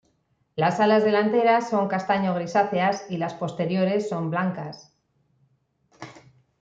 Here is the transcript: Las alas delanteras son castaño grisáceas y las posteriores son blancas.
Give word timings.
Las 0.55 0.79
alas 0.79 1.03
delanteras 1.03 1.69
son 1.69 1.87
castaño 1.87 2.33
grisáceas 2.33 3.05
y 3.11 3.17
las 3.17 3.35
posteriores 3.35 4.09
son 4.09 4.31
blancas. 4.31 4.91